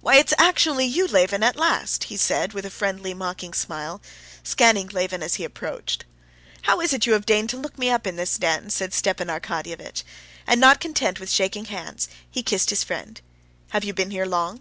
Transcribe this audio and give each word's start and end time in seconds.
"Why, 0.00 0.14
it's 0.18 0.32
actually 0.38 0.84
you, 0.86 1.08
Levin, 1.08 1.42
at 1.42 1.56
last!" 1.56 2.04
he 2.04 2.16
said 2.16 2.52
with 2.52 2.64
a 2.64 2.70
friendly 2.70 3.12
mocking 3.12 3.52
smile, 3.52 4.00
scanning 4.44 4.86
Levin 4.86 5.20
as 5.20 5.34
he 5.34 5.42
approached. 5.42 6.04
"How 6.62 6.80
is 6.80 6.92
it 6.92 7.06
you 7.06 7.12
have 7.14 7.26
deigned 7.26 7.50
to 7.50 7.56
look 7.56 7.76
me 7.76 7.90
up 7.90 8.06
in 8.06 8.14
this 8.14 8.38
den?" 8.38 8.70
said 8.70 8.94
Stepan 8.94 9.26
Arkadyevitch, 9.26 10.04
and 10.46 10.60
not 10.60 10.78
content 10.78 11.18
with 11.18 11.28
shaking 11.32 11.64
hands, 11.64 12.08
he 12.30 12.44
kissed 12.44 12.70
his 12.70 12.84
friend. 12.84 13.20
"Have 13.70 13.82
you 13.82 13.92
been 13.92 14.12
here 14.12 14.26
long?" 14.26 14.60